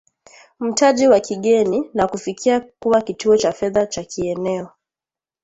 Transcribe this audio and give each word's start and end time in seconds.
mtaji 0.59 1.07
wa 1.07 1.19
kigeni 1.19 1.89
na 1.93 2.07
kufikia 2.07 2.59
kuwa 2.59 3.01
kituo 3.01 3.37
cha 3.37 3.51
fedha 3.51 3.85
cha 3.85 4.03
kieneo 4.03 4.69